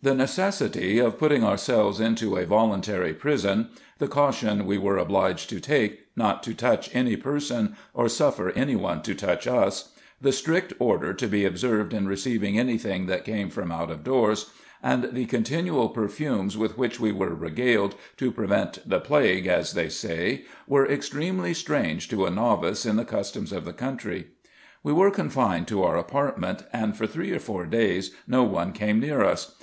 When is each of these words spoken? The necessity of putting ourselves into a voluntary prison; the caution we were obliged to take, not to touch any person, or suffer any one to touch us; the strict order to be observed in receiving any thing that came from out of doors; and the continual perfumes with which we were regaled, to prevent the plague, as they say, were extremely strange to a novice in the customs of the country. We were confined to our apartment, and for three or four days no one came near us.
The 0.00 0.14
necessity 0.14 0.98
of 1.00 1.18
putting 1.18 1.44
ourselves 1.44 2.00
into 2.00 2.36
a 2.38 2.46
voluntary 2.46 3.12
prison; 3.12 3.68
the 3.98 4.08
caution 4.08 4.64
we 4.64 4.78
were 4.78 4.96
obliged 4.96 5.50
to 5.50 5.60
take, 5.60 5.98
not 6.16 6.42
to 6.44 6.54
touch 6.54 6.88
any 6.94 7.16
person, 7.16 7.76
or 7.92 8.08
suffer 8.08 8.50
any 8.52 8.76
one 8.76 9.02
to 9.02 9.14
touch 9.16 9.46
us; 9.46 9.92
the 10.20 10.32
strict 10.32 10.72
order 10.78 11.12
to 11.12 11.26
be 11.26 11.44
observed 11.44 11.92
in 11.92 12.06
receiving 12.08 12.58
any 12.58 12.78
thing 12.78 13.06
that 13.06 13.24
came 13.26 13.50
from 13.50 13.70
out 13.72 13.90
of 13.90 14.04
doors; 14.04 14.50
and 14.82 15.10
the 15.12 15.26
continual 15.26 15.88
perfumes 15.90 16.56
with 16.56 16.78
which 16.78 17.00
we 17.00 17.12
were 17.12 17.34
regaled, 17.34 17.94
to 18.18 18.30
prevent 18.30 18.88
the 18.88 19.00
plague, 19.00 19.48
as 19.48 19.72
they 19.74 19.88
say, 19.90 20.44
were 20.66 20.86
extremely 20.88 21.52
strange 21.52 22.08
to 22.08 22.24
a 22.24 22.30
novice 22.30 22.86
in 22.86 22.96
the 22.96 23.04
customs 23.04 23.52
of 23.52 23.64
the 23.66 23.74
country. 23.74 24.28
We 24.84 24.92
were 24.94 25.10
confined 25.10 25.66
to 25.68 25.82
our 25.82 25.98
apartment, 25.98 26.64
and 26.72 26.96
for 26.96 27.06
three 27.06 27.32
or 27.32 27.40
four 27.40 27.66
days 27.66 28.12
no 28.28 28.44
one 28.44 28.72
came 28.72 29.00
near 29.00 29.22
us. 29.24 29.56